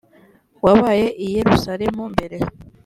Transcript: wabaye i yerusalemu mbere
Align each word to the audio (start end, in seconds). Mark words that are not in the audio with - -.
wabaye 0.65 1.05
i 1.25 1.25
yerusalemu 1.35 2.03
mbere 2.13 2.37